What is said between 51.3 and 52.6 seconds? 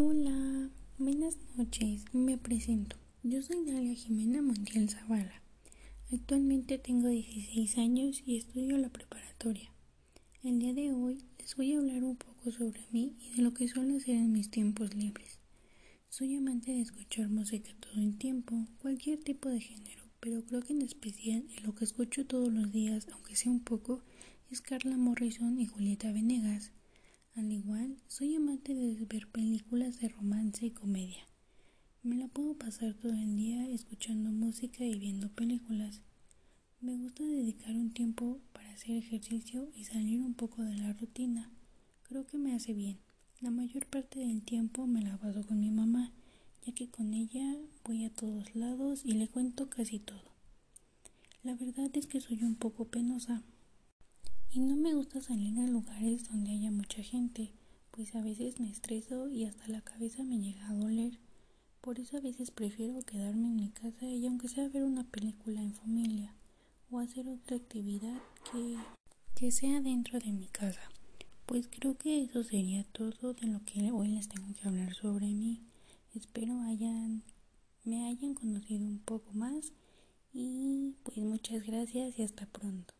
La verdad es que soy un